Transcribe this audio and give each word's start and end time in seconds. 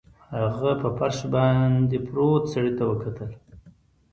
هغه 0.39 0.71
په 0.81 0.89
فرش 0.97 1.19
باندې 1.35 1.97
پروت 2.07 2.43
سړي 2.53 2.71
ته 2.77 2.83
وکتل 2.91 3.31